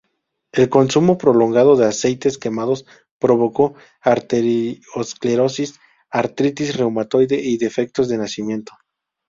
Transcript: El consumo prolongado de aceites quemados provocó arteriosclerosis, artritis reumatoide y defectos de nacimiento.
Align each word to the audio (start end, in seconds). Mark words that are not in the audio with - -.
El 0.51 0.67
consumo 0.67 1.19
prolongado 1.19 1.75
de 1.75 1.85
aceites 1.85 2.39
quemados 2.39 2.87
provocó 3.19 3.75
arteriosclerosis, 4.01 5.79
artritis 6.09 6.75
reumatoide 6.75 7.35
y 7.39 7.59
defectos 7.59 8.09
de 8.09 8.17
nacimiento. 8.17 8.73